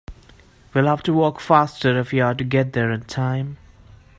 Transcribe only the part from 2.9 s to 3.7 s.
in time.